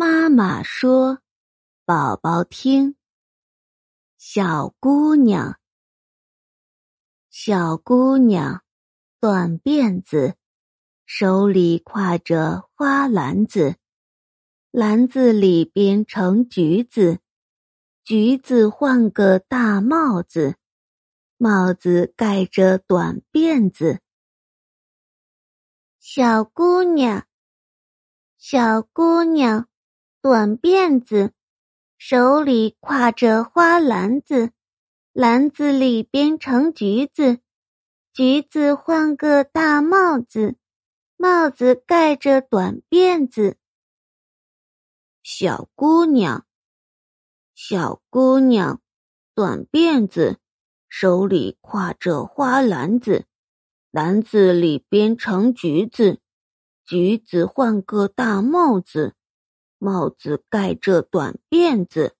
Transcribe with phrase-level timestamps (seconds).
[0.00, 1.22] 妈妈说
[1.84, 2.94] ：“宝宝听。”
[4.16, 5.58] 小姑娘，
[7.30, 8.62] 小姑娘，
[9.18, 10.36] 短辫子，
[11.04, 13.74] 手里挎着花篮子，
[14.70, 17.18] 篮子里边盛橘子，
[18.04, 20.58] 橘子换个大帽子，
[21.38, 24.00] 帽子盖着短辫子。
[25.98, 27.26] 小姑娘，
[28.36, 29.68] 小姑娘。
[30.20, 31.32] 短辫子，
[31.96, 34.50] 手里挎着花篮子，
[35.12, 37.38] 篮子里边盛橘子，
[38.12, 40.56] 橘子换个大帽子，
[41.16, 43.58] 帽子盖着短辫子。
[45.22, 46.44] 小姑娘，
[47.54, 48.82] 小姑娘，
[49.36, 50.38] 短辫子，
[50.88, 53.26] 手里挎着花篮子，
[53.92, 56.18] 篮子里边盛橘子，
[56.84, 59.14] 橘子换个大帽子。
[59.78, 62.17] 帽子盖着短辫子。